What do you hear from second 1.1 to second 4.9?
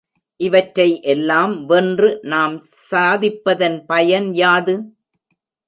எல்லாம் வென்று நாம் சாதிப்பதன் பயன் யாது?